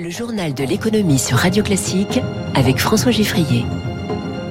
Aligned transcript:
Le 0.00 0.10
journal 0.10 0.54
de 0.54 0.62
l'économie 0.62 1.18
sur 1.18 1.38
Radio 1.38 1.64
Classique 1.64 2.20
avec 2.54 2.78
François 2.78 3.10
Giffrier. 3.10 3.64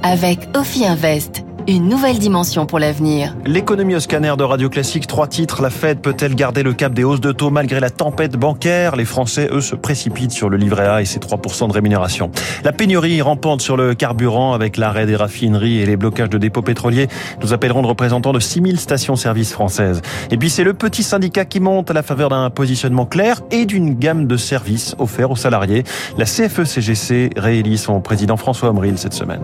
Avec 0.03 0.39
Ophi 0.53 0.85
Invest, 0.85 1.45
une 1.67 1.89
nouvelle 1.89 2.17
dimension 2.17 2.65
pour 2.65 2.79
l'avenir. 2.79 3.35
L'économie 3.45 3.95
au 3.95 3.99
scanner 3.99 4.33
de 4.37 4.43
Radio 4.43 4.69
Classique, 4.69 5.05
trois 5.05 5.27
titres. 5.27 5.61
La 5.61 5.69
Fed 5.69 5.99
peut-elle 5.99 6.33
garder 6.33 6.63
le 6.63 6.73
cap 6.73 6.93
des 6.93 7.03
hausses 7.03 7.19
de 7.19 7.33
taux 7.33 7.49
malgré 7.49 7.81
la 7.81 7.89
tempête 7.89 8.37
bancaire? 8.37 8.95
Les 8.95 9.03
Français, 9.03 9.49
eux, 9.51 9.59
se 9.59 9.75
précipitent 9.75 10.31
sur 10.31 10.49
le 10.49 10.55
livret 10.55 10.87
A 10.87 11.01
et 11.01 11.05
ses 11.05 11.19
3% 11.19 11.67
de 11.67 11.73
rémunération. 11.73 12.31
La 12.63 12.71
pénurie 12.71 13.21
rampante 13.21 13.61
sur 13.61 13.75
le 13.75 13.95
carburant 13.95 14.53
avec 14.53 14.77
l'arrêt 14.77 15.05
des 15.05 15.17
raffineries 15.17 15.79
et 15.79 15.85
les 15.85 15.97
blocages 15.97 16.29
de 16.29 16.37
dépôts 16.37 16.61
pétroliers. 16.61 17.09
Nous 17.41 17.51
appellerons 17.51 17.81
de 17.81 17.87
représentants 17.87 18.33
de 18.33 18.39
6000 18.39 18.79
stations-service 18.79 19.51
françaises. 19.51 20.01
Et 20.31 20.37
puis 20.37 20.49
c'est 20.49 20.63
le 20.63 20.73
petit 20.73 21.03
syndicat 21.03 21.43
qui 21.43 21.59
monte 21.59 21.91
à 21.91 21.93
la 21.93 22.03
faveur 22.03 22.29
d'un 22.29 22.49
positionnement 22.49 23.05
clair 23.05 23.41
et 23.51 23.65
d'une 23.65 23.95
gamme 23.95 24.25
de 24.25 24.37
services 24.37 24.95
offerts 24.99 25.31
aux 25.31 25.35
salariés. 25.35 25.83
La 26.17 26.25
CFE-CGC 26.25 27.31
réélit 27.35 27.77
son 27.77 27.99
président 27.99 28.37
François 28.37 28.69
Omril 28.69 28.97
cette 28.97 29.13
semaine. 29.13 29.41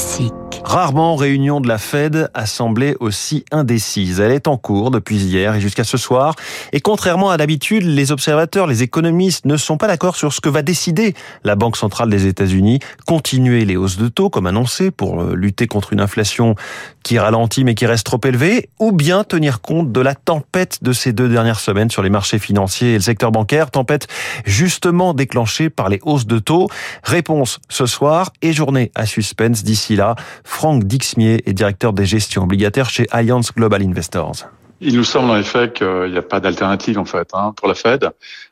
classique. 0.00 0.39
Rarement 0.70 1.16
réunion 1.16 1.60
de 1.60 1.66
la 1.66 1.78
Fed 1.78 2.30
assemblée 2.32 2.94
aussi 3.00 3.44
indécise. 3.50 4.20
Elle 4.20 4.30
est 4.30 4.46
en 4.46 4.56
cours 4.56 4.92
depuis 4.92 5.16
hier 5.16 5.56
et 5.56 5.60
jusqu'à 5.60 5.82
ce 5.82 5.96
soir. 5.96 6.36
Et 6.72 6.80
contrairement 6.80 7.30
à 7.30 7.36
d'habitude, 7.36 7.82
les 7.82 8.12
observateurs, 8.12 8.68
les 8.68 8.84
économistes 8.84 9.46
ne 9.46 9.56
sont 9.56 9.78
pas 9.78 9.88
d'accord 9.88 10.14
sur 10.14 10.32
ce 10.32 10.40
que 10.40 10.48
va 10.48 10.62
décider 10.62 11.14
la 11.42 11.56
Banque 11.56 11.76
centrale 11.76 12.08
des 12.08 12.26
États-Unis. 12.26 12.78
Continuer 13.04 13.64
les 13.64 13.76
hausses 13.76 13.96
de 13.96 14.06
taux 14.06 14.30
comme 14.30 14.46
annoncé 14.46 14.92
pour 14.92 15.20
euh, 15.20 15.34
lutter 15.34 15.66
contre 15.66 15.92
une 15.92 16.00
inflation 16.00 16.54
qui 17.02 17.18
ralentit 17.18 17.64
mais 17.64 17.74
qui 17.74 17.86
reste 17.86 18.06
trop 18.06 18.20
élevée 18.22 18.68
ou 18.78 18.92
bien 18.92 19.24
tenir 19.24 19.62
compte 19.62 19.90
de 19.90 20.00
la 20.00 20.14
tempête 20.14 20.84
de 20.84 20.92
ces 20.92 21.12
deux 21.12 21.28
dernières 21.28 21.58
semaines 21.58 21.90
sur 21.90 22.04
les 22.04 22.10
marchés 22.10 22.38
financiers 22.38 22.90
et 22.90 22.94
le 22.94 23.00
secteur 23.00 23.32
bancaire. 23.32 23.72
Tempête 23.72 24.06
justement 24.44 25.14
déclenchée 25.14 25.68
par 25.68 25.88
les 25.88 25.98
hausses 26.02 26.28
de 26.28 26.38
taux. 26.38 26.68
Réponse 27.02 27.58
ce 27.68 27.86
soir 27.86 28.30
et 28.40 28.52
journée 28.52 28.92
à 28.94 29.04
suspense 29.04 29.64
d'ici 29.64 29.96
là. 29.96 30.14
Franck 30.60 30.84
Dixmier 30.84 31.40
est 31.46 31.54
directeur 31.54 31.94
des 31.94 32.04
gestions 32.04 32.42
obligataires 32.42 32.90
chez 32.90 33.06
Alliance 33.12 33.50
Global 33.54 33.80
Investors. 33.80 34.44
Il 34.82 34.94
nous 34.94 35.04
semble 35.04 35.30
en 35.30 35.36
effet 35.38 35.72
qu'il 35.72 36.10
n'y 36.10 36.18
a 36.18 36.22
pas 36.22 36.38
d'alternative 36.38 36.98
en 36.98 37.06
fait 37.06 37.30
hein, 37.32 37.54
pour 37.56 37.66
la 37.66 37.74
Fed. 37.74 38.10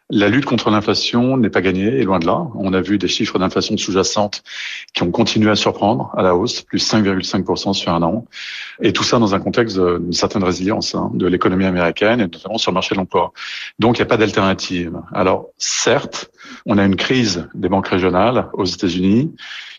La 0.09 0.31
lutte 0.31 0.47
contre 0.47 0.71
l'inflation 0.71 1.37
n'est 1.37 1.51
pas 1.51 1.61
gagnée, 1.61 1.99
et 1.99 2.05
loin 2.05 2.19
de 2.19 2.25
là. 2.25 2.47
On 2.55 2.73
a 2.73 2.81
vu 2.81 2.97
des 2.97 3.09
chiffres 3.09 3.39
d'inflation 3.39 3.77
sous-jacente 3.77 4.43
qui 4.95 5.03
ont 5.03 5.11
continué 5.11 5.51
à 5.51 5.55
surprendre 5.55 6.11
à 6.17 6.23
la 6.23 6.35
hausse, 6.35 6.63
plus 6.63 6.79
5,5% 6.79 7.75
sur 7.75 7.93
un 7.93 8.03
an. 8.03 8.25
Et 8.81 8.95
tout 8.95 9.05
ça 9.05 9.19
dans 9.19 9.35
un 9.35 9.41
contexte 9.41 9.79
d'une 9.79 10.15
certaine 10.15 10.45
résilience 10.45 10.95
hein, 10.95 11.11
de 11.13 11.27
l'économie 11.27 11.67
américaine 11.67 12.21
et 12.21 12.25
notamment 12.25 12.57
sur 12.57 12.71
le 12.71 12.77
marché 12.77 12.95
de 12.95 13.01
l'emploi. 13.01 13.35
Donc 13.79 13.99
il 13.99 14.01
n'y 14.01 14.05
a 14.05 14.09
pas 14.09 14.17
d'alternative. 14.17 14.99
Alors 15.13 15.49
certes, 15.59 16.31
on 16.65 16.79
a 16.79 16.85
une 16.87 16.97
crise 16.97 17.47
des 17.53 17.69
banques 17.69 17.89
régionales 17.89 18.49
aux 18.55 18.65
États-Unis 18.65 19.31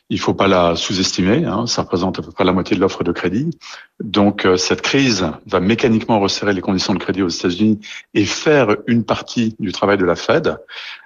il 0.09 0.19
faut 0.19 0.33
pas 0.33 0.47
la 0.47 0.75
sous-estimer. 0.75 1.45
Hein, 1.45 1.67
ça 1.67 1.83
représente 1.83 2.19
à 2.19 2.21
peu 2.21 2.31
près 2.31 2.43
la 2.43 2.51
moitié 2.51 2.75
de 2.75 2.81
l'offre 2.81 3.03
de 3.03 3.11
crédit. 3.11 3.51
Donc 3.99 4.45
euh, 4.45 4.57
cette 4.57 4.81
crise 4.81 5.29
va 5.45 5.59
mécaniquement 5.59 6.19
resserrer 6.19 6.53
les 6.53 6.61
conditions 6.61 6.93
de 6.93 6.99
crédit 6.99 7.21
aux 7.21 7.29
États-Unis 7.29 7.79
et 8.13 8.25
faire 8.25 8.75
une 8.87 9.03
partie 9.03 9.55
du 9.59 9.71
travail 9.71 9.97
de 9.97 10.05
la 10.05 10.15
Fed. 10.15 10.57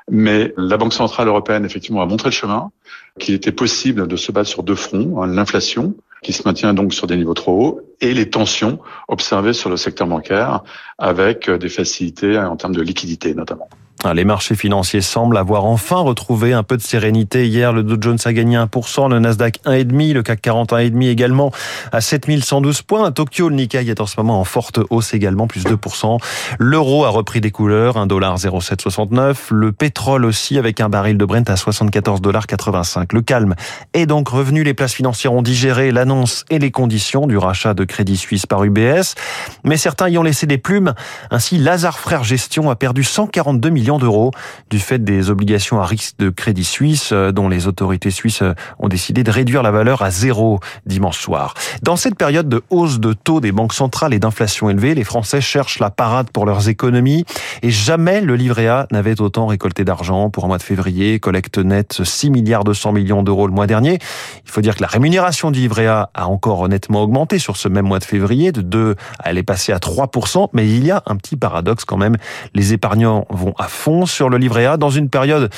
Mais 0.10 0.54
la 0.58 0.78
Banque 0.78 0.94
centrale 0.94 1.28
européenne 1.28 1.66
effectivement 1.66 2.02
a 2.02 2.06
montré 2.06 2.30
le 2.30 2.34
chemin, 2.34 2.72
qu'il 3.20 3.36
était 3.36 3.52
possible 3.52 4.08
de 4.08 4.16
se 4.16 4.32
battre 4.32 4.50
sur 4.50 4.64
deux 4.64 4.76
fronts 4.76 5.22
hein, 5.22 5.28
l'inflation 5.28 5.96
qui 6.24 6.32
se 6.32 6.44
maintient 6.46 6.74
donc 6.74 6.94
sur 6.94 7.06
des 7.06 7.18
niveaux 7.18 7.34
trop 7.34 7.62
hauts 7.62 7.82
et 8.00 8.14
les 8.14 8.30
tensions 8.30 8.80
observées 9.10 9.52
sur 9.52 9.70
le 9.70 9.76
secteur 9.76 10.08
bancaire 10.08 10.64
avec 10.98 11.50
des 11.50 11.70
facilités 11.70 12.38
en 12.40 12.56
termes 12.56 12.74
de 12.74 12.82
liquidité 12.82 13.34
notamment. 13.34 13.68
Ah, 14.06 14.14
les 14.14 14.26
marchés 14.26 14.56
financiers 14.56 15.00
semblent 15.00 15.38
avoir 15.38 15.64
enfin 15.64 15.96
retrouvé 15.96 16.52
un 16.52 16.64
peu 16.64 16.76
de 16.76 16.82
sérénité. 16.82 17.48
Hier, 17.48 17.72
le 17.72 17.84
Dow 17.84 17.96
Jones 18.02 18.18
a 18.26 18.34
gagné 18.34 18.58
1%, 18.58 19.10
le 19.10 19.20
Nasdaq 19.20 19.60
1,5%, 19.66 20.14
le 20.14 20.22
CAC 20.24 20.42
40 20.42 20.74
1,5% 20.74 21.08
également 21.08 21.52
à 21.94 22.02
7112 22.02 22.82
points. 22.82 23.12
Tokyo, 23.14 23.48
le 23.48 23.56
Nikkei 23.56 23.90
est 23.90 24.02
en 24.02 24.06
ce 24.06 24.16
moment 24.18 24.42
en 24.42 24.44
forte 24.44 24.82
hausse 24.90 25.14
également, 25.14 25.48
plus 25.48 25.64
2%. 25.64 26.18
L'euro 26.60 27.06
a 27.06 27.10
repris 27.10 27.40
des 27.40 27.52
couleurs, 27.52 27.96
1,0769$. 27.96 29.36
Le 29.52 29.72
pétrole 29.72 30.26
aussi 30.26 30.58
avec 30.58 30.82
un 30.82 30.90
baril 30.90 31.18
de 31.18 31.24
Brent 31.24 31.50
à 31.50 31.56
74,85$. 31.56 33.06
Le 33.14 33.22
calme 33.22 33.56
est 33.94 34.06
donc 34.06 34.28
revenu. 34.28 34.66
Les 34.66 34.74
places 34.74 34.96
financières 34.96 35.32
ont 35.32 35.42
digéré 35.42 35.94
l'annonce 35.94 36.44
et 36.50 36.60
les 36.60 36.72
conditions 36.72 37.26
du 37.26 37.38
rachat 37.38 37.74
de 37.74 37.86
Crédit 37.86 38.18
Suisse 38.18 38.48
par 38.48 38.66
UBS. 38.66 39.16
Mais 39.64 39.78
certains 39.78 40.10
y 40.10 40.18
ont 40.18 40.24
laissé 40.24 40.46
des 40.46 40.58
plumes. 40.58 40.94
Ainsi, 41.32 41.58
Lazare 41.58 42.00
Frères 42.00 42.26
Gestion 42.26 42.70
a 42.70 42.76
perdu 42.76 43.06
142 43.06 43.70
millions 43.70 43.93
d'euros 43.98 44.32
du 44.70 44.80
fait 44.80 45.04
des 45.04 45.30
obligations 45.30 45.82
à 45.82 45.86
risque 45.86 46.16
de 46.20 46.30
Crédit 46.30 46.64
Suisse 46.64 47.10
euh, 47.12 47.32
dont 47.32 47.50
les 47.50 47.68
autorités 47.68 48.12
suisses 48.12 48.42
euh, 48.42 48.54
ont 48.80 48.88
décidé 48.88 49.24
de 49.24 49.32
réduire 49.32 49.64
la 49.64 49.72
valeur 49.72 50.02
à 50.02 50.12
zéro 50.12 50.60
dimanche 50.86 51.20
soir. 51.20 51.54
Dans 51.82 51.96
cette 51.96 52.16
période 52.16 52.50
de 52.50 52.62
hausse 52.70 53.00
de 53.00 53.14
taux 53.14 53.40
des 53.40 53.52
banques 53.52 53.74
centrales 53.74 54.14
et 54.14 54.20
d'inflation 54.20 54.70
élevée, 54.70 54.96
les 54.96 55.04
Français 55.04 55.42
cherchent 55.42 55.80
la 55.80 55.90
parade 55.90 56.30
pour 56.32 56.46
leurs 56.46 56.70
économies 56.70 57.26
et 57.62 57.70
jamais 57.72 58.22
le 58.22 58.36
livret 58.36 58.68
A 58.68 58.88
n'avait 58.92 59.22
autant 59.22 59.48
récolté 59.48 59.84
d'argent 59.84 60.30
pour 60.30 60.46
un 60.46 60.48
mois 60.48 60.58
de 60.58 60.64
février, 60.64 61.20
collecte 61.20 61.58
nette 61.58 62.04
6 62.04 62.30
milliards 62.30 62.64
200 62.64 62.94
millions 62.94 63.24
d'euros 63.24 63.48
le 63.48 63.54
mois 63.54 63.68
dernier. 63.68 64.00
Il 64.46 64.52
faut 64.52 64.62
dire 64.62 64.76
que 64.76 64.82
la 64.82 64.88
rémunération 64.88 65.52
du 65.52 65.60
livret 65.60 65.88
A 65.88 66.10
a 66.14 66.28
encore 66.28 66.62
honnêtement 66.62 67.04
augmenté 67.04 67.40
sur 67.40 67.58
ce 67.58 67.68
même 67.68 67.86
mois 67.86 68.00
de 68.00 68.04
février 68.04 68.52
de 68.52 68.62
2, 68.62 68.96
elle 69.24 69.38
est 69.38 69.44
passée 69.44 69.72
à 69.72 69.78
3%, 69.78 70.50
mais 70.54 70.68
il 70.68 70.86
y 70.86 70.92
a 70.92 71.04
un 71.06 71.16
petit 71.16 71.36
paradoxe 71.36 71.86
quand 71.86 71.98
même. 71.98 72.18
Les 72.54 72.74
épargnants 72.74 73.26
vont 73.30 73.54
à 73.58 73.68
sur 74.06 74.30
le 74.30 74.38
livret 74.38 74.66
A 74.66 74.78
dans 74.78 74.90
une 74.90 75.10
période 75.10 75.50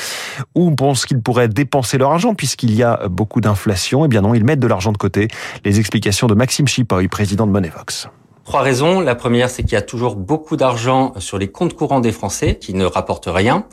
où 0.55 0.67
on 0.67 0.75
pense 0.75 1.05
qu'ils 1.05 1.21
pourraient 1.21 1.47
dépenser 1.47 1.97
leur 1.97 2.11
argent 2.11 2.33
puisqu'il 2.33 2.73
y 2.73 2.81
a 2.81 3.07
beaucoup 3.07 3.39
d'inflation. 3.39 4.03
Eh 4.05 4.07
bien 4.07 4.21
non, 4.21 4.33
ils 4.33 4.43
mettent 4.43 4.59
de 4.59 4.67
l'argent 4.67 4.91
de 4.91 4.97
côté. 4.97 5.27
Les 5.63 5.79
explications 5.79 6.27
de 6.27 6.33
Maxime 6.33 6.67
Chipoy, 6.67 7.07
président 7.07 7.45
de 7.45 7.51
Monevox. 7.51 8.07
Trois 8.43 8.61
raisons. 8.61 8.99
La 8.99 9.15
première, 9.15 9.49
c'est 9.49 9.63
qu'il 9.63 9.73
y 9.73 9.77
a 9.77 9.81
toujours 9.81 10.15
beaucoup 10.15 10.55
d'argent 10.55 11.13
sur 11.17 11.37
les 11.37 11.47
comptes 11.47 11.73
courants 11.73 11.99
des 11.99 12.11
Français 12.11 12.57
qui 12.59 12.73
ne 12.73 12.85
rapportent 12.85 13.29
rien. 13.31 13.65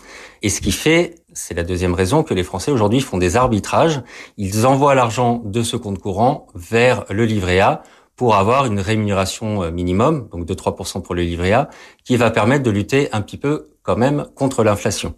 Et 0.42 0.48
ce 0.48 0.60
qui 0.60 0.72
fait, 0.72 1.16
c'est 1.32 1.54
la 1.54 1.62
deuxième 1.62 1.94
raison, 1.94 2.22
que 2.22 2.34
les 2.34 2.42
Français 2.42 2.70
aujourd'hui 2.70 3.00
font 3.00 3.18
des 3.18 3.36
arbitrages. 3.36 4.02
Ils 4.38 4.66
envoient 4.66 4.94
l'argent 4.94 5.42
de 5.44 5.62
ce 5.62 5.76
compte 5.76 5.98
courant 5.98 6.46
vers 6.54 7.04
le 7.10 7.24
livret 7.24 7.60
A 7.60 7.82
pour 8.16 8.34
avoir 8.34 8.66
une 8.66 8.80
rémunération 8.80 9.62
euh, 9.62 9.70
minimum, 9.70 10.28
donc 10.30 10.46
de 10.46 10.54
3% 10.54 11.02
pour 11.02 11.14
le 11.14 11.22
livret 11.22 11.52
A, 11.52 11.68
qui 12.04 12.16
va 12.16 12.30
permettre 12.30 12.62
de 12.62 12.70
lutter 12.70 13.08
un 13.12 13.20
petit 13.20 13.38
peu 13.38 13.71
quand 13.82 13.96
même 13.96 14.26
contre 14.36 14.62
l'inflation. 14.62 15.14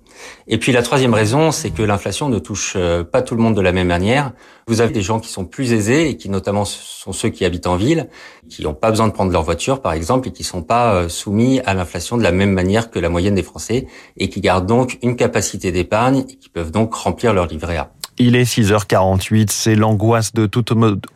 Et 0.46 0.58
puis 0.58 0.72
la 0.72 0.82
troisième 0.82 1.12
raison, 1.12 1.52
c'est 1.52 1.70
que 1.70 1.82
l'inflation 1.82 2.28
ne 2.28 2.38
touche 2.38 2.74
euh, 2.76 3.04
pas 3.04 3.20
tout 3.20 3.34
le 3.34 3.42
monde 3.42 3.54
de 3.54 3.60
la 3.60 3.72
même 3.72 3.88
manière. 3.88 4.32
Vous 4.66 4.80
avez 4.80 4.92
des 4.92 5.02
gens 5.02 5.20
qui 5.20 5.28
sont 5.28 5.44
plus 5.44 5.72
aisés 5.72 6.08
et 6.08 6.16
qui 6.16 6.30
notamment 6.30 6.64
sont 6.64 7.12
ceux 7.12 7.28
qui 7.28 7.44
habitent 7.44 7.66
en 7.66 7.76
ville, 7.76 8.08
qui 8.48 8.62
n'ont 8.62 8.72
pas 8.72 8.90
besoin 8.90 9.06
de 9.08 9.12
prendre 9.12 9.32
leur 9.32 9.42
voiture 9.42 9.82
par 9.82 9.92
exemple 9.92 10.28
et 10.28 10.32
qui 10.32 10.44
sont 10.44 10.62
pas 10.62 10.94
euh, 10.94 11.08
soumis 11.08 11.60
à 11.66 11.74
l'inflation 11.74 12.16
de 12.16 12.22
la 12.22 12.32
même 12.32 12.52
manière 12.52 12.90
que 12.90 12.98
la 12.98 13.10
moyenne 13.10 13.34
des 13.34 13.42
Français 13.42 13.86
et 14.16 14.30
qui 14.30 14.40
gardent 14.40 14.66
donc 14.66 14.98
une 15.02 15.16
capacité 15.16 15.70
d'épargne 15.70 16.24
et 16.28 16.36
qui 16.36 16.48
peuvent 16.48 16.70
donc 16.70 16.94
remplir 16.94 17.34
leur 17.34 17.46
livret 17.46 17.76
A. 17.76 17.92
Il 18.16 18.36
est 18.36 18.44
6h48, 18.44 19.48
c'est 19.50 19.74
l'angoisse 19.74 20.34
de 20.34 20.46
tout 20.46 20.64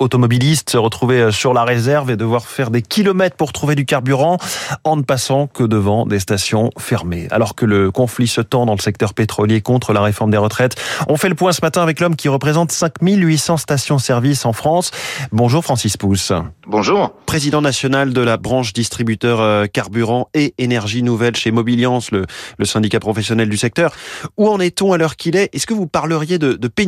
automobiliste, 0.01 0.71
se 0.71 0.79
retrouver 0.79 1.21
euh, 1.21 1.31
sur 1.31 1.55
la 1.55 1.63
réserve 1.63 2.11
et 2.11 2.17
devoir 2.17 2.45
faire 2.45 2.73
des 2.73 2.83
kilomètres 2.83 3.37
pour 3.37 3.53
trouver 3.53 3.77
du 3.77 3.87
carburant 3.87 4.37
en 4.83 4.97
ne 4.97 5.03
passant 5.03 5.47
que 5.47 5.63
devant 5.63 6.07
des 6.07 6.19
stations 6.19 6.71
fermées. 6.77 7.29
Alors 7.31 7.55
que 7.55 7.65
le 7.65 7.93
conflit 7.93 8.27
se 8.27 8.41
tend 8.41 8.67
dans 8.67 8.75
le 8.75 8.81
secteur 8.81 9.15
pétrolier 9.15 9.61
contre 9.61 9.93
la 9.93 10.01
réforme 10.01 10.33
des 10.33 10.39
retraites, 10.39 10.75
on 11.09 11.17
fait 11.17 11.29
le 11.29 11.37
point 11.37 11.53
ce 11.53 11.61
matin 11.63 11.83
avec 11.83 12.01
l'homme 12.01 12.17
qui 12.17 12.29
représente 12.29 12.73
5800 12.73 13.59
stations-service 13.59 14.45
en 14.45 14.53
France. 14.53 14.91
Bonjour 15.31 15.63
Francis 15.63 15.97
Pousse. 15.97 16.33
Bonjour. 16.67 17.13
Président 17.27 17.63
national 17.63 18.13
de 18.13 18.23
la 18.23 18.39
branche 18.39 18.73
distributeur 18.73 19.41
euh, 19.41 19.67
carburant 19.67 20.31
et 20.35 20.53
énergie 20.59 21.05
nouvelle 21.05 21.37
chez 21.37 21.53
Mobiliance, 21.53 22.11
le, 22.11 22.27
le 22.59 22.65
syndicat 22.65 22.99
professionnel 22.99 23.49
du 23.49 23.57
secteur. 23.57 23.93
Où 24.37 24.49
en 24.49 24.59
est-on 24.59 24.93
à 24.93 24.99
l'heure 24.99 25.15
qu'il 25.15 25.37
est? 25.37 25.55
Est-ce 25.55 25.67
que 25.67 25.75
vous 25.75 25.87
parleriez 25.87 26.39
de, 26.39 26.55
de 26.55 26.69
pénurie 26.69 26.88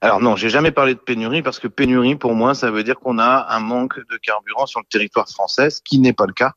Alors 0.00 0.20
non, 0.20 0.36
j'ai 0.36 0.50
jamais 0.50 0.70
parlé 0.70 0.94
de 0.94 1.00
pénurie 1.00 1.42
parce 1.42 1.58
que 1.58 1.68
pénurie 1.68 2.16
pour 2.16 2.34
moi, 2.34 2.54
ça 2.54 2.70
veut 2.70 2.84
dire 2.84 2.98
qu'on 3.00 3.18
a 3.18 3.46
un 3.50 3.60
manque 3.60 3.98
de 3.98 4.16
carburant 4.18 4.66
sur 4.66 4.80
le 4.80 4.86
territoire 4.86 5.28
français, 5.28 5.70
ce 5.70 5.80
qui 5.82 5.98
n'est 5.98 6.12
pas 6.12 6.26
le 6.26 6.32
cas 6.32 6.54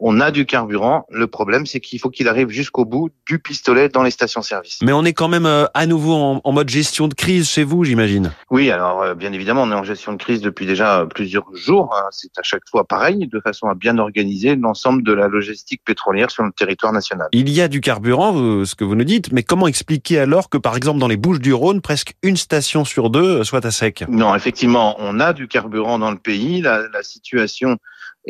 on 0.00 0.20
a 0.20 0.30
du 0.30 0.46
carburant. 0.46 1.06
Le 1.10 1.26
problème, 1.26 1.66
c'est 1.66 1.80
qu'il 1.80 2.00
faut 2.00 2.10
qu'il 2.10 2.28
arrive 2.28 2.48
jusqu'au 2.48 2.84
bout 2.84 3.10
du 3.26 3.38
pistolet 3.38 3.88
dans 3.88 4.02
les 4.02 4.10
stations-service. 4.10 4.78
Mais 4.82 4.92
on 4.92 5.04
est 5.04 5.12
quand 5.12 5.28
même 5.28 5.46
euh, 5.46 5.66
à 5.74 5.86
nouveau 5.86 6.14
en, 6.42 6.52
mode 6.52 6.68
gestion 6.68 7.06
de 7.06 7.14
crise 7.14 7.48
chez 7.48 7.62
vous, 7.62 7.84
j'imagine. 7.84 8.32
Oui, 8.50 8.70
alors 8.70 9.02
euh, 9.02 9.14
bien 9.14 9.32
évidemment, 9.32 9.62
on 9.62 9.70
est 9.70 9.74
en 9.74 9.84
gestion 9.84 10.12
de 10.12 10.18
crise 10.18 10.40
depuis 10.40 10.66
déjà 10.66 11.06
plusieurs 11.14 11.54
jours. 11.54 11.94
Hein. 11.94 12.08
C'est 12.10 12.36
à 12.38 12.42
chaque 12.42 12.62
fois 12.68 12.84
pareil, 12.84 13.28
de 13.28 13.40
façon 13.40 13.68
à 13.68 13.74
bien 13.74 13.98
organiser 13.98 14.56
l'ensemble 14.56 15.02
de 15.02 15.12
la 15.12 15.28
logistique 15.28 15.82
pétrolière 15.84 16.30
sur 16.30 16.42
le 16.42 16.52
territoire 16.52 16.92
national. 16.92 17.28
Il 17.32 17.50
y 17.50 17.60
a 17.60 17.68
du 17.68 17.80
carburant, 17.80 18.64
ce 18.64 18.74
que 18.74 18.84
vous 18.84 18.94
nous 18.94 19.04
dites, 19.04 19.32
mais 19.32 19.42
comment 19.42 19.66
expliquer 19.66 20.18
alors 20.18 20.48
que, 20.48 20.58
par 20.58 20.76
exemple, 20.76 20.98
dans 20.98 21.08
les 21.08 21.16
Bouches-du-Rhône, 21.16 21.80
presque 21.80 22.14
une 22.22 22.36
station 22.36 22.84
sur 22.84 23.10
deux 23.10 23.44
soit 23.44 23.64
à 23.64 23.70
sec? 23.70 24.04
Non, 24.08 24.34
effectivement, 24.34 24.96
on 24.98 25.20
a 25.20 25.32
du 25.32 25.46
carburant 25.46 25.98
dans 25.98 26.10
le 26.10 26.18
pays. 26.18 26.62
La, 26.62 26.88
la 26.88 27.02
situation 27.02 27.78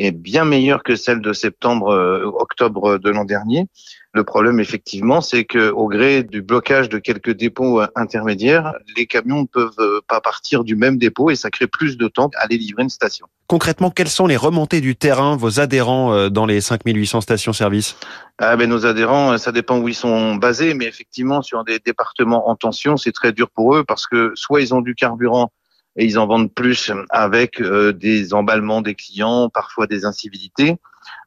est 0.05 0.11
bien 0.11 0.45
meilleure 0.45 0.83
que 0.83 0.95
celle 0.95 1.21
de 1.21 1.33
septembre-octobre 1.33 2.97
de 2.97 3.09
l'an 3.09 3.25
dernier. 3.25 3.67
Le 4.13 4.25
problème, 4.25 4.59
effectivement, 4.59 5.21
c'est 5.21 5.45
que 5.45 5.71
au 5.71 5.87
gré 5.87 6.23
du 6.23 6.41
blocage 6.41 6.89
de 6.89 6.97
quelques 6.97 7.31
dépôts 7.31 7.79
euh, 7.79 7.87
intermédiaires, 7.95 8.73
les 8.97 9.05
camions 9.05 9.43
ne 9.43 9.47
peuvent 9.47 9.79
euh, 9.79 10.01
pas 10.05 10.19
partir 10.19 10.65
du 10.65 10.75
même 10.75 10.97
dépôt 10.97 11.29
et 11.29 11.35
ça 11.35 11.49
crée 11.49 11.67
plus 11.67 11.95
de 11.95 12.09
temps 12.09 12.29
à 12.35 12.43
aller 12.43 12.57
livrer 12.57 12.83
une 12.83 12.89
station. 12.89 13.27
Concrètement, 13.47 13.89
quelles 13.89 14.09
sont 14.09 14.27
les 14.27 14.35
remontées 14.35 14.81
du 14.81 14.97
terrain, 14.97 15.37
vos 15.37 15.61
adhérents 15.61 16.13
euh, 16.13 16.29
dans 16.29 16.45
les 16.45 16.59
5800 16.59 17.21
stations-service? 17.21 17.95
Ah 18.37 18.57
ben, 18.57 18.69
Nos 18.69 18.85
adhérents, 18.85 19.37
ça 19.37 19.53
dépend 19.53 19.79
où 19.79 19.87
ils 19.87 19.95
sont 19.95 20.35
basés, 20.35 20.73
mais 20.73 20.87
effectivement, 20.87 21.41
sur 21.41 21.63
des 21.63 21.79
départements 21.79 22.49
en 22.49 22.57
tension, 22.57 22.97
c'est 22.97 23.13
très 23.13 23.31
dur 23.31 23.49
pour 23.49 23.77
eux 23.77 23.85
parce 23.85 24.07
que 24.07 24.33
soit 24.35 24.59
ils 24.59 24.73
ont 24.73 24.81
du 24.81 24.93
carburant 24.93 25.53
et 25.95 26.05
ils 26.05 26.17
en 26.17 26.27
vendent 26.27 26.53
plus 26.53 26.91
avec 27.09 27.61
des 27.61 28.33
emballements 28.33 28.81
des 28.81 28.95
clients, 28.95 29.49
parfois 29.49 29.87
des 29.87 30.05
incivilités, 30.05 30.77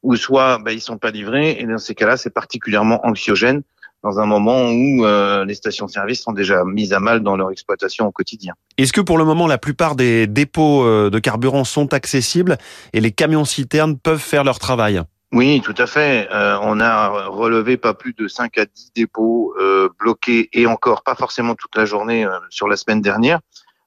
ou 0.02 0.16
soit 0.16 0.58
ben, 0.58 0.72
ils 0.72 0.80
sont 0.80 0.98
pas 0.98 1.10
livrés. 1.10 1.56
Et 1.58 1.66
dans 1.66 1.78
ces 1.78 1.94
cas-là, 1.94 2.16
c'est 2.16 2.30
particulièrement 2.30 3.06
anxiogène 3.06 3.62
dans 4.04 4.20
un 4.20 4.26
moment 4.26 4.66
où 4.66 5.06
euh, 5.06 5.46
les 5.46 5.54
stations-service 5.54 6.22
sont 6.22 6.32
déjà 6.32 6.62
mises 6.64 6.92
à 6.92 7.00
mal 7.00 7.20
dans 7.20 7.36
leur 7.36 7.50
exploitation 7.50 8.06
au 8.06 8.12
quotidien. 8.12 8.52
Est-ce 8.76 8.92
que 8.92 9.00
pour 9.00 9.16
le 9.16 9.24
moment, 9.24 9.46
la 9.46 9.56
plupart 9.56 9.96
des 9.96 10.26
dépôts 10.26 10.84
euh, 10.84 11.08
de 11.08 11.18
carburant 11.18 11.64
sont 11.64 11.94
accessibles 11.94 12.58
et 12.92 13.00
les 13.00 13.12
camions-citernes 13.12 13.98
peuvent 13.98 14.20
faire 14.20 14.44
leur 14.44 14.58
travail? 14.58 15.00
Oui, 15.32 15.62
tout 15.64 15.74
à 15.78 15.86
fait. 15.86 16.28
Euh, 16.30 16.58
on 16.60 16.80
a 16.80 17.28
relevé 17.28 17.78
pas 17.78 17.94
plus 17.94 18.12
de 18.12 18.28
5 18.28 18.58
à 18.58 18.66
10 18.66 18.92
dépôts 18.94 19.54
euh, 19.58 19.88
bloqués 19.98 20.50
et 20.52 20.66
encore 20.66 21.02
pas 21.02 21.14
forcément 21.14 21.54
toute 21.54 21.74
la 21.74 21.86
journée 21.86 22.26
sur 22.50 22.68
la 22.68 22.76
semaine 22.76 23.00
dernière. 23.00 23.40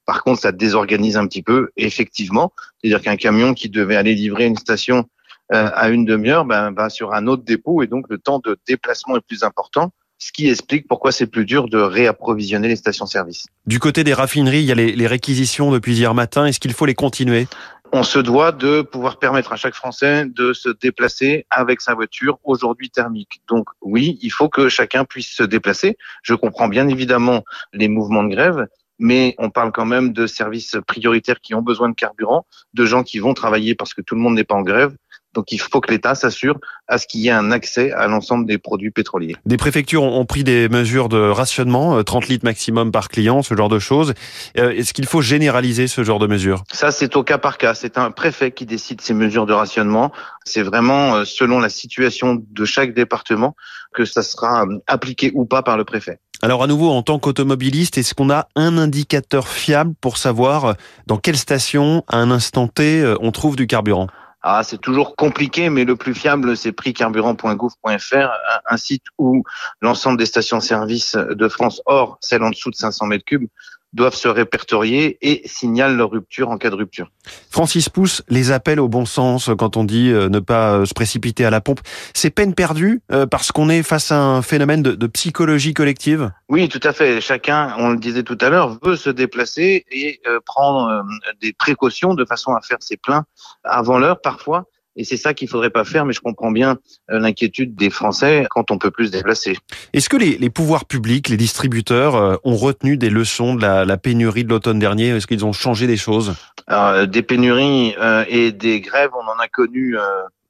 Par 0.08 0.24
contre, 0.24 0.42
ça 0.42 0.52
désorganise 0.52 1.18
un 1.18 1.28
petit 1.28 1.44
peu, 1.44 1.70
effectivement. 1.78 2.52
C'est-à-dire 2.82 3.02
qu'un 3.02 3.18
camion 3.18 3.54
qui 3.54 3.70
devait 3.70 3.96
aller 3.96 4.16
livrer 4.16 4.46
une 4.46 4.58
station 4.58 5.08
euh, 5.54 5.70
à 5.76 5.90
une 5.90 6.06
demi-heure 6.06 6.46
ben, 6.46 6.72
va 6.72 6.90
sur 6.90 7.14
un 7.14 7.28
autre 7.28 7.44
dépôt 7.44 7.84
et 7.84 7.88
donc 7.88 8.06
le 8.10 8.18
temps 8.18 8.40
de 8.40 8.58
déplacement 8.68 9.18
est 9.18 9.28
plus 9.28 9.44
important 9.44 9.92
ce 10.20 10.32
qui 10.32 10.50
explique 10.50 10.88
pourquoi 10.88 11.12
c'est 11.12 11.28
plus 11.28 11.46
dur 11.46 11.70
de 11.70 11.78
réapprovisionner 11.78 12.68
les 12.68 12.76
stations-service. 12.76 13.46
Du 13.66 13.80
côté 13.80 14.04
des 14.04 14.14
raffineries, 14.14 14.62
il 14.62 14.66
y 14.66 14.72
a 14.72 14.76
les, 14.76 14.94
les 14.94 15.08
réquisitions 15.08 15.72
depuis 15.72 15.96
hier 15.96 16.14
matin. 16.16 16.46
Est-ce 16.46 16.60
qu'il 16.60 16.74
faut 16.74 16.88
les 16.88 16.96
continuer? 16.96 17.48
On 17.94 18.04
se 18.04 18.20
doit 18.20 18.52
de 18.52 18.82
pouvoir 18.82 19.18
permettre 19.18 19.54
à 19.54 19.56
chaque 19.56 19.76
Français 19.76 20.26
de 20.26 20.54
se 20.54 20.70
déplacer 20.70 21.46
avec 21.50 21.80
sa 21.82 21.94
voiture 21.94 22.38
aujourd'hui 22.44 22.90
thermique. 22.90 23.42
Donc 23.48 23.70
oui, 23.82 24.18
il 24.22 24.32
faut 24.32 24.50
que 24.50 24.68
chacun 24.68 25.06
puisse 25.06 25.30
se 25.30 25.44
déplacer. 25.44 25.98
Je 26.24 26.34
comprends 26.34 26.68
bien 26.68 26.88
évidemment 26.90 27.44
les 27.72 27.88
mouvements 27.88 28.24
de 28.24 28.36
grève, 28.36 28.68
mais 29.00 29.36
on 29.38 29.50
parle 29.50 29.72
quand 29.72 29.86
même 29.86 30.14
de 30.14 30.28
services 30.28 30.76
prioritaires 30.88 31.40
qui 31.42 31.54
ont 31.54 31.62
besoin 31.62 31.90
de 31.90 31.96
carburant, 31.96 32.46
de 32.74 32.86
gens 32.86 33.04
qui 33.04 33.20
vont 33.20 33.34
travailler 33.34 33.76
parce 33.76 33.94
que 33.94 34.02
tout 34.02 34.16
le 34.16 34.22
monde 34.22 34.36
n'est 34.36 34.44
pas 34.44 34.56
en 34.56 34.64
grève. 34.64 34.96
Donc 35.38 35.52
il 35.52 35.60
faut 35.60 35.82
que 35.82 35.92
l'État 35.92 36.16
s'assure 36.16 36.58
à 36.88 36.98
ce 36.98 37.06
qu'il 37.06 37.22
y 37.22 37.28
ait 37.28 37.32
un 37.32 37.52
accès 37.52 37.92
à 37.92 38.08
l'ensemble 38.08 38.48
des 38.48 38.58
produits 38.58 38.90
pétroliers. 38.90 39.36
Des 39.46 39.58
préfectures 39.58 40.02
ont 40.02 40.26
pris 40.26 40.44
des 40.44 40.68
mesures 40.68 41.10
de 41.10 41.20
rationnement, 41.20 42.04
30 42.04 42.24
euh, 42.24 42.28
litres 42.28 42.46
maximum 42.46 42.92
par 42.92 43.08
client, 43.10 43.44
ce 43.44 43.56
genre 43.56 43.70
de 43.70 43.78
choses. 43.78 44.16
Euh, 44.58 44.72
est-ce 44.72 44.94
qu'il 44.94 45.06
faut 45.06 45.22
généraliser 45.22 45.88
ce 45.88 46.04
genre 46.04 46.18
de 46.18 46.26
mesures? 46.26 46.64
Ça, 46.72 46.90
c'est 46.90 47.16
au 47.16 47.24
cas 47.24 47.38
par 47.38 47.60
cas. 47.60 47.76
C'est 47.76 48.00
un 48.00 48.10
préfet 48.10 48.52
qui 48.52 48.66
décide 48.66 49.02
ces 49.02 49.14
mesures 49.14 49.46
de 49.46 49.54
rationnement. 49.54 50.12
C'est 50.44 50.64
vraiment 50.64 51.18
euh, 51.18 51.24
selon 51.24 51.60
la 51.60 51.70
situation 51.70 52.42
de 52.50 52.66
chaque 52.66 52.96
département 52.96 53.56
que 53.94 54.06
ça 54.06 54.24
sera 54.24 54.66
appliqué 54.88 55.32
ou 55.36 55.46
pas 55.46 55.62
par 55.62 55.78
le 55.78 55.86
préfet. 55.86 56.20
Alors 56.44 56.64
à 56.64 56.68
nouveau, 56.68 56.92
en 56.92 57.02
tant 57.02 57.20
qu'automobiliste, 57.20 57.98
est-ce 57.98 58.14
qu'on 58.14 58.30
a 58.30 58.48
un 58.56 58.78
indicateur 58.78 59.48
fiable 59.48 59.94
pour 60.00 60.18
savoir 60.18 60.76
dans 61.08 61.18
quelle 61.18 61.38
station, 61.38 62.04
à 62.08 62.18
un 62.18 62.30
instant 62.30 62.68
T, 62.68 63.16
on 63.22 63.32
trouve 63.32 63.56
du 63.56 63.66
carburant? 63.66 64.08
Ah, 64.44 64.62
c'est 64.64 64.78
toujours 64.78 65.16
compliqué, 65.16 65.70
mais 65.70 65.84
le 65.84 65.96
plus 65.96 66.14
fiable, 66.14 66.56
c'est 66.56 66.72
prixcarburant.gouv.fr, 66.72 68.30
un 68.70 68.78
site 68.78 69.04
où 69.18 69.44
l'ensemble 69.82 70.18
des 70.18 70.28
stations-service 70.28 71.16
de 71.16 71.48
France, 71.50 71.82
hors 71.86 72.18
celles 72.22 72.44
en 72.44 72.52
dessous 72.52 72.70
de 72.70 72.76
500 72.76 73.08
mètres 73.08 73.26
cubes, 73.26 73.48
doivent 73.94 74.16
se 74.16 74.28
répertorier 74.28 75.18
et 75.22 75.42
signalent 75.46 75.96
leur 75.96 76.12
rupture 76.12 76.50
en 76.50 76.58
cas 76.58 76.70
de 76.70 76.76
rupture. 76.76 77.10
Francis 77.50 77.90
Pousse, 77.90 78.22
les 78.30 78.52
appels 78.52 78.80
au 78.80 78.88
bon 78.88 79.06
sens 79.06 79.50
quand 79.58 79.78
on 79.78 79.84
dit 79.84 80.12
euh, 80.12 80.30
ne 80.30 80.40
pas 80.40 80.74
euh, 80.74 80.86
se 80.86 80.94
précipiter 80.94 81.46
à 81.46 81.50
la 81.50 81.62
pompe, 81.62 81.80
c'est 82.14 82.30
peine 82.30 82.54
perdue 82.54 83.02
euh, 83.12 83.26
parce 83.26 83.52
qu'on 83.52 83.70
est 83.70 83.84
face 83.84 84.12
à 84.12 84.20
un 84.20 84.42
phénomène 84.42 84.84
de, 84.84 85.08
psychologie 85.08 85.74
collective? 85.74 86.32
Oui, 86.50 86.68
tout 86.68 86.82
à 86.84 86.92
fait. 86.92 87.22
Chacun, 87.22 87.74
on 87.78 87.92
le 87.92 87.98
disait 87.98 88.24
tout 88.24 88.38
à 88.42 88.50
l'heure, 88.50 88.78
veut 88.84 88.98
se 88.98 89.10
déplacer 89.10 89.86
et 89.90 90.22
prendre 90.46 91.06
des 91.42 91.54
précautions 91.54 92.14
de 92.14 92.26
façon 92.26 92.54
à 92.54 92.62
faire 92.62 92.78
ses 92.82 92.98
pleins 92.98 93.24
avant 93.64 93.98
l'heure 93.98 94.20
parfois. 94.22 94.66
Et 94.98 95.04
c'est 95.04 95.16
ça 95.16 95.34
qu'il 95.34 95.48
faudrait 95.48 95.70
pas 95.70 95.86
faire, 95.86 96.06
mais 96.06 96.14
je 96.14 96.20
comprends 96.20 96.52
bien 96.52 96.80
euh, 97.12 97.20
l'inquiétude 97.20 97.76
des 97.76 97.92
Français 97.92 98.48
quand 98.50 98.72
on 98.72 98.80
peut 98.80 98.90
plus 98.90 99.08
se 99.08 99.12
déplacer. 99.12 99.56
Est-ce 99.94 100.10
que 100.10 100.18
les, 100.18 100.38
les, 100.38 100.50
pouvoirs 100.50 100.86
publics, 100.86 101.30
les 101.30 101.38
distributeurs 101.38 102.16
euh, 102.16 102.36
ont 102.44 102.56
retenu 102.56 102.98
des 102.98 103.12
leçons 103.12 103.54
de 103.54 103.62
la, 103.62 103.86
la 103.86 103.98
pénurie 103.98 104.44
de 104.44 104.50
l'automne 104.50 104.80
dernier? 104.80 105.10
Est-ce 105.10 105.28
qu'ils 105.28 105.46
ont 105.46 105.54
changé 105.54 105.86
des 105.86 105.98
choses? 105.98 106.34
Alors, 106.66 106.88
euh, 106.88 107.06
Des 107.06 107.22
pénuries 107.22 107.96
et 108.28 108.52
des 108.52 108.82
grèves, 108.82 109.12
on 109.14 109.30
en 109.30 109.40
a 109.40 109.48
connu 109.48 109.96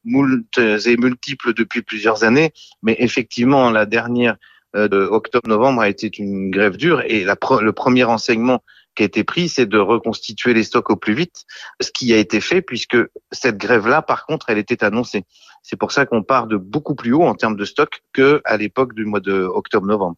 moult 0.05 0.57
et 0.57 0.95
multiples 0.95 1.53
depuis 1.53 1.81
plusieurs 1.81 2.23
années, 2.23 2.51
mais 2.81 2.95
effectivement, 2.99 3.69
la 3.69 3.85
dernière 3.85 4.37
de 4.73 4.97
octobre-novembre 4.97 5.81
a 5.81 5.89
été 5.89 6.09
une 6.17 6.49
grève 6.49 6.77
dure. 6.77 7.01
Et 7.05 7.25
la, 7.25 7.35
le 7.61 7.71
premier 7.73 8.05
enseignement 8.05 8.63
qui 8.97 9.03
a 9.03 9.05
été 9.05 9.23
pris, 9.23 9.47
c'est 9.47 9.67
de 9.67 9.77
reconstituer 9.77 10.53
les 10.53 10.63
stocks 10.63 10.89
au 10.89 10.95
plus 10.95 11.13
vite, 11.13 11.45
ce 11.79 11.91
qui 11.91 12.13
a 12.13 12.17
été 12.17 12.41
fait 12.41 12.61
puisque 12.61 12.97
cette 13.31 13.57
grève-là, 13.57 14.01
par 14.01 14.25
contre, 14.25 14.49
elle 14.49 14.57
était 14.57 14.83
annoncée. 14.83 15.23
C'est 15.61 15.77
pour 15.77 15.91
ça 15.91 16.05
qu'on 16.05 16.23
part 16.23 16.47
de 16.47 16.57
beaucoup 16.57 16.95
plus 16.95 17.13
haut 17.13 17.23
en 17.23 17.35
termes 17.35 17.55
de 17.55 17.65
stock 17.65 18.01
que 18.11 18.41
à 18.43 18.57
l'époque 18.57 18.93
du 18.93 19.05
mois 19.05 19.19
de 19.19 19.43
octobre-novembre. 19.43 20.15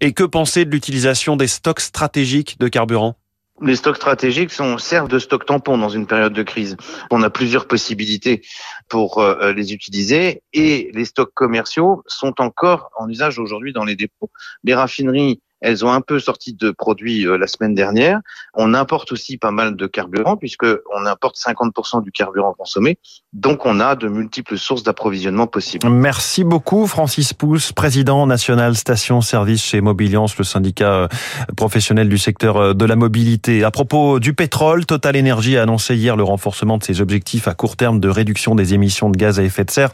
Et 0.00 0.12
que 0.12 0.24
penser 0.24 0.64
de 0.64 0.70
l'utilisation 0.70 1.36
des 1.36 1.48
stocks 1.48 1.80
stratégiques 1.80 2.58
de 2.58 2.68
carburant? 2.68 3.16
Les 3.62 3.76
stocks 3.76 3.96
stratégiques 3.96 4.52
sont, 4.52 4.78
servent 4.78 5.08
de 5.08 5.18
stock 5.18 5.44
tampon 5.44 5.76
dans 5.76 5.90
une 5.90 6.06
période 6.06 6.32
de 6.32 6.42
crise. 6.42 6.76
On 7.10 7.22
a 7.22 7.28
plusieurs 7.28 7.66
possibilités 7.66 8.42
pour 8.88 9.18
euh, 9.18 9.52
les 9.52 9.74
utiliser 9.74 10.42
et 10.54 10.90
les 10.94 11.04
stocks 11.04 11.34
commerciaux 11.34 12.02
sont 12.06 12.40
encore 12.40 12.90
en 12.96 13.08
usage 13.08 13.38
aujourd'hui 13.38 13.74
dans 13.74 13.84
les 13.84 13.96
dépôts. 13.96 14.30
Les 14.64 14.74
raffineries 14.74 15.42
elles 15.60 15.84
ont 15.84 15.92
un 15.92 16.00
peu 16.00 16.18
sorti 16.18 16.54
de 16.54 16.70
produits 16.70 17.26
euh, 17.26 17.36
la 17.36 17.46
semaine 17.46 17.74
dernière. 17.74 18.20
On 18.54 18.74
importe 18.74 19.12
aussi 19.12 19.36
pas 19.36 19.50
mal 19.50 19.76
de 19.76 19.86
carburant 19.86 20.36
puisque 20.36 20.64
on 20.64 21.06
importe 21.06 21.36
50% 21.36 22.02
du 22.02 22.12
carburant 22.12 22.54
consommé. 22.56 22.98
Donc 23.32 23.66
on 23.66 23.80
a 23.80 23.94
de 23.94 24.08
multiples 24.08 24.58
sources 24.58 24.82
d'approvisionnement 24.82 25.46
possibles. 25.46 25.88
Merci 25.88 26.44
beaucoup 26.44 26.86
Francis 26.86 27.32
Pousse, 27.34 27.72
président 27.72 28.26
national 28.26 28.74
station 28.74 29.20
service 29.20 29.62
chez 29.62 29.80
Mobiliance, 29.80 30.36
le 30.38 30.44
syndicat 30.44 30.92
euh, 30.92 31.08
professionnel 31.56 32.08
du 32.08 32.18
secteur 32.18 32.56
euh, 32.56 32.74
de 32.74 32.84
la 32.84 32.96
mobilité. 32.96 33.64
À 33.64 33.70
propos 33.70 34.18
du 34.18 34.34
pétrole, 34.34 34.86
Total 34.86 35.16
Energy 35.16 35.56
a 35.56 35.62
annoncé 35.62 35.94
hier 35.94 36.16
le 36.16 36.22
renforcement 36.22 36.78
de 36.78 36.84
ses 36.84 37.00
objectifs 37.00 37.48
à 37.48 37.54
court 37.54 37.76
terme 37.76 38.00
de 38.00 38.08
réduction 38.08 38.54
des 38.54 38.74
émissions 38.74 39.10
de 39.10 39.16
gaz 39.16 39.38
à 39.38 39.42
effet 39.42 39.64
de 39.64 39.70
serre. 39.70 39.90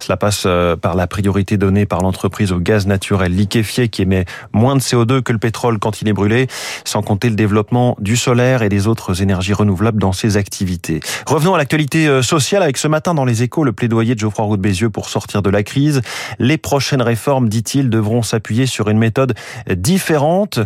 Cela 0.00 0.16
passe 0.16 0.46
par 0.80 0.94
la 0.94 1.06
priorité 1.06 1.56
donnée 1.56 1.86
par 1.86 2.00
l'entreprise 2.00 2.52
au 2.52 2.58
gaz 2.58 2.86
naturel 2.86 3.34
liquéfié 3.34 3.88
qui 3.88 4.02
émet 4.02 4.24
moins 4.52 4.76
de 4.76 4.80
CO2 4.80 5.09
que 5.18 5.32
le 5.32 5.38
pétrole 5.38 5.78
quand 5.78 6.02
il 6.02 6.08
est 6.08 6.12
brûlé, 6.12 6.46
sans 6.84 7.02
compter 7.02 7.28
le 7.28 7.34
développement 7.34 7.96
du 7.98 8.16
solaire 8.16 8.62
et 8.62 8.68
des 8.68 8.86
autres 8.86 9.22
énergies 9.22 9.52
renouvelables 9.52 10.00
dans 10.00 10.12
ses 10.12 10.36
activités. 10.36 11.00
Revenons 11.26 11.54
à 11.54 11.58
l'actualité 11.58 12.06
euh, 12.06 12.22
sociale 12.22 12.62
avec 12.62 12.76
ce 12.76 12.88
matin 12.88 13.14
dans 13.14 13.24
les 13.24 13.42
échos 13.42 13.64
le 13.64 13.72
plaidoyer 13.72 14.14
de 14.14 14.20
Geoffroy 14.20 14.44
Roux 14.44 14.56
de 14.56 14.62
Bézieux 14.62 14.90
pour 14.90 15.08
sortir 15.08 15.42
de 15.42 15.50
la 15.50 15.62
crise. 15.62 16.00
Les 16.38 16.58
prochaines 16.58 17.02
réformes, 17.02 17.48
dit-il, 17.48 17.90
devront 17.90 18.22
s'appuyer 18.22 18.66
sur 18.66 18.88
une 18.88 18.98
méthode 18.98 19.34
différente. 19.68 20.60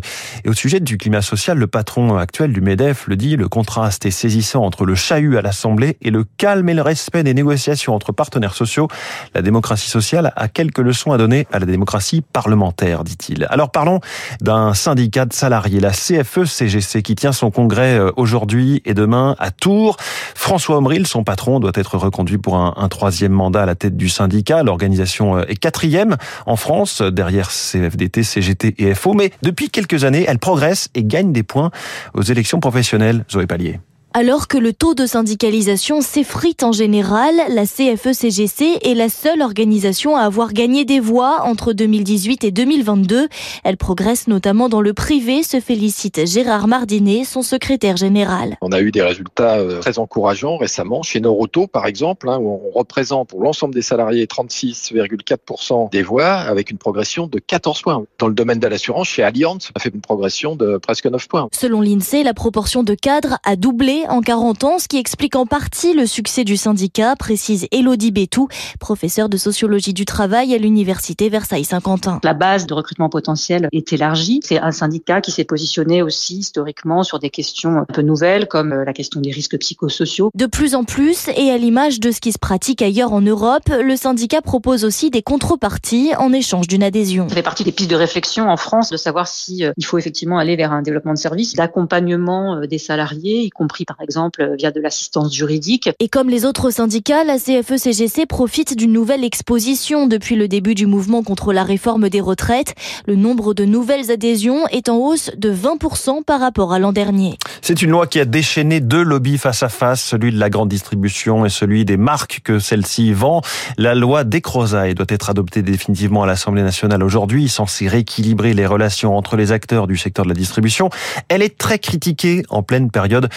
Et 0.45 0.49
au 0.49 0.53
sujet 0.53 0.81
du 0.81 0.99
climat 0.99 1.23
social, 1.23 1.59
le 1.59 1.67
patron 1.67 2.17
actuel 2.17 2.53
du 2.53 2.61
MEDEF 2.61 3.07
le 3.07 3.17
dit, 3.17 3.37
le 3.37 3.49
contraste 3.49 4.05
est 4.07 4.11
saisissant 4.11 4.65
entre 4.65 4.85
le 4.85 4.95
chahut 4.95 5.37
à 5.37 5.43
l'Assemblée 5.43 5.97
et 6.03 6.11
le 6.11 6.25
calme 6.37 6.69
et 6.69 6.75
le 6.75 6.83
respect 6.83 7.23
des 7.23 7.35
négociations 7.35 7.95
entre 7.95 8.13
partenaires 8.13 8.55
sociaux. 8.55 8.89
La 9.35 9.43
démocratie 9.43 9.89
sociale 9.89 10.33
a 10.37 10.49
quelques 10.49 10.79
leçons 10.79 11.13
à 11.13 11.19
donner 11.19 11.47
à 11.53 11.59
la 11.59 11.67
démocratie 11.67 12.23
parlementaire, 12.33 13.05
dit-il. 13.05 13.47
Alors 13.51 13.71
parlons 13.71 14.01
d'un 14.41 14.75
syndicat 14.75 15.27
de 15.27 15.33
salariés, 15.33 15.81
la 15.81 15.91
CFE-CGC, 15.91 17.03
qui 17.03 17.15
tient 17.15 17.33
son 17.33 17.51
congrès 17.51 17.99
euh, 17.99 18.11
aujourd'hui 18.17 18.83
et 18.85 18.95
demain 18.95 19.37
à 19.39 19.51
Tours. 19.51 19.97
François 20.35 20.79
Omril, 20.79 21.07
son 21.07 21.25
patron, 21.25 21.61
doit 21.61 21.73
être 21.75 21.97
reconduit 21.97 22.39
pour 22.39 22.57
un, 22.57 22.89
troisième 22.89 23.33
mandat 23.33 23.63
à 23.63 23.67
la 23.67 23.75
tête 23.75 23.97
du 23.97 24.09
syndicat. 24.09 24.63
L'organisation 24.63 25.39
euh, 25.39 25.45
est 25.49 25.57
quatrième 25.57 26.17
en 26.47 26.57
France, 26.57 27.03
derrière 27.03 27.51
CFDT, 27.51 28.23
CGT 28.23 28.75
et 28.79 28.95
FO. 28.95 29.15
Mais 29.15 29.33
depuis 29.43 29.71
quelques 29.71 30.05
années, 30.05 30.25
elle 30.27 30.39
progresse 30.39 30.89
et 30.95 31.05
gagne 31.05 31.33
des 31.33 31.43
points 31.43 31.71
aux 32.15 32.23
élections 32.23 32.61
professionnelles. 32.61 33.25
Zoé 33.31 33.47
Pallier. 33.47 33.81
Alors 34.17 34.47
que 34.47 34.57
le 34.57 34.73
taux 34.73 34.95
de 34.95 35.07
syndicalisation 35.07 36.01
s'effrite 36.01 36.63
en 36.63 36.71
général, 36.71 37.35
la 37.49 37.65
CFE-CGC 37.65 38.79
est 38.83 38.95
la 38.95 39.09
seule 39.09 39.43
organisation 39.43 40.17
à 40.17 40.21
avoir 40.21 40.53
gagné 40.53 40.85
des 40.85 41.01
voix 41.01 41.43
entre 41.43 41.73
2018 41.73 42.45
et 42.45 42.53
2022. 42.53 43.27
Elle 43.65 43.77
progresse 43.77 44.29
notamment 44.29 44.69
dans 44.69 44.83
le 44.83 44.93
privé, 44.93 45.43
se 45.43 45.59
félicite 45.59 46.29
Gérard 46.29 46.69
Mardinet, 46.69 47.25
son 47.25 47.43
secrétaire 47.43 47.97
général. 47.97 48.57
On 48.61 48.71
a 48.71 48.81
eu 48.81 48.93
des 48.93 49.03
résultats 49.03 49.57
euh, 49.57 49.81
très 49.81 49.99
encourageants 49.99 50.59
récemment 50.59 51.03
chez 51.03 51.19
Noroto, 51.19 51.67
par 51.67 51.85
exemple, 51.85 52.29
hein, 52.29 52.39
où 52.41 52.61
on 52.69 52.71
représente 52.71 53.31
pour 53.31 53.43
l'ensemble 53.43 53.75
des 53.75 53.83
salariés 53.83 54.27
36,4% 54.27 55.91
des 55.91 56.05
voix 56.05 56.35
avec 56.35 56.71
une 56.71 56.79
progression 56.79 57.27
de 57.27 57.41
14 57.41 57.83
points. 57.83 58.05
Dans 58.21 58.29
le 58.29 58.35
domaine 58.35 58.61
de 58.61 58.69
l'assurance, 58.69 59.09
chez 59.09 59.25
Allianz, 59.25 59.71
on 59.75 59.77
a 59.77 59.81
fait 59.81 59.93
une 59.93 60.03
progression 60.03 60.55
de 60.55 60.77
presque 60.77 61.07
9 61.07 61.27
points. 61.27 61.49
Selon 61.53 61.81
l'INSEE, 61.81 62.23
la 62.23 62.33
proportion 62.33 62.85
de 62.85 62.95
cadres 62.95 63.39
a 63.43 63.57
doublé 63.57 64.04
en 64.09 64.21
40 64.21 64.65
ans, 64.65 64.79
ce 64.79 64.89
qui 64.89 64.99
explique 64.99 65.37
en 65.37 65.47
partie 65.47 65.95
le 65.95 66.07
succès 66.07 66.45
du 66.45 66.57
syndicat, 66.57 67.17
précise 67.17 67.67
Elodie 67.71 68.11
Bétou, 68.11 68.49
professeure 68.81 69.29
de 69.29 69.37
sociologie 69.37 69.93
du 69.93 70.05
travail 70.05 70.55
à 70.55 70.59
l'université 70.59 71.29
Versailles-Saint-Quentin. 71.29 72.21
La 72.23 72.35
base 72.35 72.67
de 72.67 72.75
recrutement 72.75 73.09
potentiel 73.09 73.69
est 73.73 73.93
élargie. 73.93 74.41
C'est 74.43 74.59
un 74.59 74.73
syndicat 74.73 75.21
qui 75.21 75.31
s'est 75.31 75.45
positionné 75.45 76.03
aussi 76.03 76.39
historiquement 76.39 77.03
sur 77.03 77.19
des 77.19 77.31
questions 77.31 77.79
un 77.79 77.85
peu 77.85 78.03
nouvelles 78.03 78.49
comme 78.49 78.75
la 78.75 78.93
question 78.93 79.21
des 79.21 79.31
risques 79.31 79.59
psychosociaux. 79.59 80.31
De 80.35 80.47
plus 80.47 80.75
en 80.75 80.85
plus, 80.85 81.29
et 81.37 81.51
à 81.51 81.59
l'image 81.59 82.01
de 82.01 82.11
ce 82.11 82.21
qui 82.21 82.33
se 82.33 82.39
pratique 82.39 82.83
ailleurs 82.83 83.13
en 83.13 83.21
Europe, 83.21 83.69
le 83.69 83.97
syndicat 83.97 84.43
propose 84.43 84.85
aussi 84.85 85.11
des 85.11 85.23
contreparties 85.23 86.13
en 86.19 86.33
échange 86.33 86.67
d'une 86.67 86.83
adhésion. 86.83 87.29
Ça 87.29 87.37
fait 87.37 87.43
partie 87.43 87.65
des 87.65 87.73
pistes 87.73 87.91
de 87.91 87.97
réflexion 87.97 88.49
en 88.49 88.57
France 88.57 88.91
de 88.91 88.97
savoir 88.97 89.29
si 89.29 89.65
euh, 89.65 89.73
il 89.77 89.85
faut 89.85 89.99
effectivement 89.99 90.39
aller 90.39 90.57
vers 90.57 90.73
un 90.73 90.83
développement 90.83 91.13
de 91.13 91.19
services, 91.19 91.55
d'accompagnement 91.55 92.57
euh, 92.57 92.67
des 92.67 92.79
salariés, 92.79 93.43
y 93.43 93.51
compris 93.51 93.85
par 93.85 93.94
exemple 94.01 94.43
euh, 94.43 94.55
via 94.57 94.71
de 94.71 94.81
l'assistance 94.81 95.35
juridique. 95.35 95.91
Et 96.01 96.09
comme 96.09 96.29
les 96.29 96.45
autres 96.45 96.71
syndicats, 96.71 97.25
la 97.25 97.39
CFE-CGC 97.39 98.27
profite 98.27 98.77
d'une 98.77 98.93
nouvelle 98.93 99.25
exposition 99.25 100.07
depuis 100.07 100.37
le 100.37 100.49
début 100.49 100.75
du 100.75 100.87
mouvement 100.87 101.23
contre 101.23 101.53
la 101.53 101.65
réforme 101.65 102.09
des 102.09 102.21
retraites. 102.21 102.75
Le 103.07 103.17
nombre 103.17 103.55
de 103.55 103.65
nouvelles 103.65 104.11
adhésions 104.11 104.67
est 104.69 104.89
en 104.89 104.97
hausse 104.97 105.31
de 105.37 105.53
20% 105.55 106.25
par 106.25 106.41
rapport 106.41 106.73
à 106.73 106.79
l'an 106.79 106.93
dernier. 106.93 107.39
C'est 107.63 107.83
une 107.83 107.91
loi 107.91 108.07
qui 108.07 108.21
a 108.21 108.25
déchaîné 108.25 108.81
deux 108.81 109.03
lobbies 109.03 109.39
face 109.39 109.63
à 109.63 109.69
face, 109.69 110.03
celui 110.03 110.33
de 110.33 110.39
la 110.39 110.51
grande 110.51 110.69
distribution 110.69 111.45
et 111.45 111.49
celui 111.49 111.85
des 111.85 111.97
marques 111.97 112.41
que 112.45 112.59
celle-ci 112.59 113.13
vend. 113.13 113.43
La 113.79 113.95
loi 113.95 114.25
Descrozailles 114.25 114.95
doit 114.95 115.07
être 115.09 115.31
adoptée 115.31 115.63
définitivement 115.63 116.23
à 116.23 116.27
l'Assemblée 116.27 116.63
nationale 116.63 117.03
aujourd'hui, 117.03 117.49
censée 117.49 117.89
rééquilibrer 117.89 118.55
les 118.55 118.67
relations 118.67 119.17
entre 119.17 119.37
les 119.37 119.53
acteurs 119.53 119.87
du 119.87 119.97
secteur 119.97 120.25
de 120.25 120.31
la 120.31 120.35
distribution. 120.35 120.91
Elle 121.29 121.43
est 121.43 121.57
très 121.57 121.79
critiquée 121.79 122.43
en 122.51 122.63
pleine 122.63 122.91
période 122.91 123.29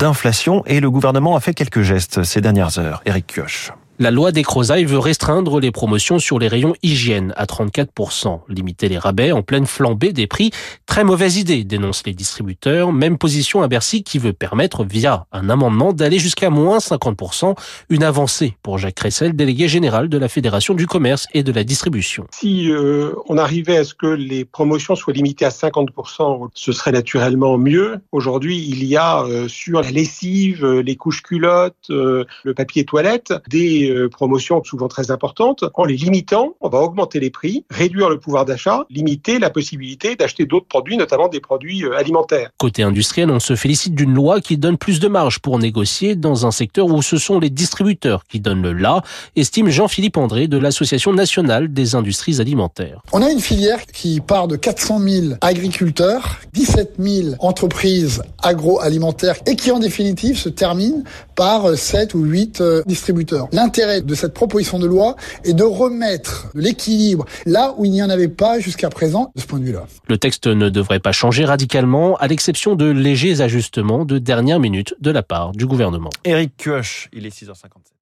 d'inflation 0.00 0.64
et 0.64 0.80
le 0.80 0.90
gouvernement 0.90 1.36
a 1.36 1.40
fait 1.40 1.52
quelques 1.52 1.82
gestes 1.82 2.24
ces 2.24 2.40
dernières 2.40 2.78
heures. 2.78 3.02
Eric 3.04 3.26
Kioch. 3.26 3.72
La 4.02 4.10
loi 4.10 4.32
des 4.32 4.42
Crozailles 4.42 4.86
veut 4.86 4.98
restreindre 4.98 5.60
les 5.60 5.70
promotions 5.70 6.18
sur 6.18 6.38
les 6.38 6.48
rayons 6.48 6.72
hygiène 6.82 7.34
à 7.36 7.44
34%, 7.44 8.40
limiter 8.48 8.88
les 8.88 8.96
rabais 8.96 9.30
en 9.30 9.42
pleine 9.42 9.66
flambée 9.66 10.14
des 10.14 10.26
prix. 10.26 10.52
Très 10.86 11.04
mauvaise 11.04 11.36
idée, 11.36 11.64
dénoncent 11.64 12.06
les 12.06 12.14
distributeurs. 12.14 12.94
Même 12.94 13.18
position 13.18 13.60
à 13.60 13.68
Bercy 13.68 14.02
qui 14.02 14.18
veut 14.18 14.32
permettre, 14.32 14.84
via 14.84 15.26
un 15.32 15.50
amendement, 15.50 15.92
d'aller 15.92 16.18
jusqu'à 16.18 16.48
moins 16.48 16.78
50%, 16.78 17.54
une 17.90 18.02
avancée 18.02 18.54
pour 18.62 18.78
Jacques 18.78 18.94
Cressel, 18.94 19.36
délégué 19.36 19.68
général 19.68 20.08
de 20.08 20.16
la 20.16 20.28
Fédération 20.28 20.72
du 20.72 20.86
commerce 20.86 21.26
et 21.34 21.42
de 21.42 21.52
la 21.52 21.62
distribution. 21.62 22.26
Si 22.32 22.70
euh, 22.70 23.12
on 23.28 23.36
arrivait 23.36 23.76
à 23.76 23.84
ce 23.84 23.92
que 23.92 24.06
les 24.06 24.46
promotions 24.46 24.96
soient 24.96 25.12
limitées 25.12 25.44
à 25.44 25.50
50%, 25.50 26.48
ce 26.54 26.72
serait 26.72 26.92
naturellement 26.92 27.58
mieux. 27.58 27.98
Aujourd'hui, 28.12 28.66
il 28.66 28.82
y 28.82 28.96
a 28.96 29.24
euh, 29.24 29.46
sur 29.46 29.82
la 29.82 29.90
lessive, 29.90 30.64
euh, 30.64 30.80
les 30.80 30.96
couches 30.96 31.22
culottes, 31.22 31.90
le 31.90 32.54
papier 32.56 32.86
toilette, 32.86 33.34
des 33.50 33.89
euh, 33.90 34.08
promotions 34.08 34.62
souvent 34.64 34.88
très 34.88 35.10
importantes. 35.10 35.64
En 35.74 35.84
les 35.84 35.96
limitant, 35.96 36.54
on 36.60 36.68
va 36.68 36.78
augmenter 36.78 37.20
les 37.20 37.30
prix, 37.30 37.64
réduire 37.70 38.08
le 38.08 38.18
pouvoir 38.18 38.44
d'achat, 38.44 38.84
limiter 38.90 39.38
la 39.38 39.50
possibilité 39.50 40.16
d'acheter 40.16 40.46
d'autres 40.46 40.66
produits, 40.66 40.96
notamment 40.96 41.28
des 41.28 41.40
produits 41.40 41.84
euh, 41.84 41.96
alimentaires. 41.96 42.50
Côté 42.58 42.82
industriel, 42.82 43.30
on 43.30 43.40
se 43.40 43.56
félicite 43.56 43.94
d'une 43.94 44.14
loi 44.14 44.40
qui 44.40 44.56
donne 44.56 44.76
plus 44.76 45.00
de 45.00 45.08
marge 45.08 45.40
pour 45.40 45.58
négocier 45.58 46.14
dans 46.14 46.46
un 46.46 46.50
secteur 46.50 46.86
où 46.86 47.02
ce 47.02 47.18
sont 47.18 47.38
les 47.38 47.50
distributeurs 47.50 48.24
qui 48.26 48.40
donnent 48.40 48.62
le 48.62 48.72
là, 48.72 49.02
estime 49.36 49.68
Jean-Philippe 49.68 50.16
André 50.16 50.48
de 50.48 50.58
l'Association 50.58 51.12
nationale 51.12 51.72
des 51.72 51.94
industries 51.94 52.40
alimentaires. 52.40 53.02
On 53.12 53.22
a 53.22 53.30
une 53.30 53.40
filière 53.40 53.84
qui 53.86 54.20
part 54.20 54.48
de 54.48 54.56
400 54.56 54.98
000 55.00 55.26
agriculteurs, 55.40 56.40
17 56.52 56.94
000 56.98 57.28
entreprises 57.38 58.22
agroalimentaires 58.42 59.36
et 59.46 59.56
qui 59.56 59.70
en 59.70 59.78
définitive 59.78 60.38
se 60.38 60.48
termine 60.48 61.04
par 61.34 61.76
7 61.76 62.14
ou 62.14 62.22
8 62.24 62.62
distributeurs. 62.86 63.48
L'intérêt 63.80 64.02
de 64.02 64.14
cette 64.14 64.34
proposition 64.34 64.78
de 64.78 64.86
loi 64.86 65.16
est 65.42 65.54
de 65.54 65.62
remettre 65.62 66.48
l'équilibre 66.54 67.24
là 67.46 67.74
où 67.78 67.86
il 67.86 67.92
n'y 67.92 68.02
en 68.02 68.10
avait 68.10 68.28
pas 68.28 68.60
jusqu'à 68.60 68.90
présent 68.90 69.32
de 69.34 69.40
ce 69.40 69.46
point 69.46 69.58
de 69.58 69.64
vue-là. 69.64 69.86
Le 70.06 70.18
texte 70.18 70.48
ne 70.48 70.68
devrait 70.68 71.00
pas 71.00 71.12
changer 71.12 71.46
radicalement, 71.46 72.14
à 72.16 72.26
l'exception 72.26 72.74
de 72.74 72.90
légers 72.90 73.40
ajustements 73.40 74.04
de 74.04 74.18
dernière 74.18 74.60
minute 74.60 74.94
de 75.00 75.10
la 75.10 75.22
part 75.22 75.52
du 75.52 75.64
gouvernement. 75.64 76.10
Eric 76.26 76.58
Kioch, 76.58 77.08
il 77.14 77.24
est 77.24 77.34
6h57. 77.34 77.99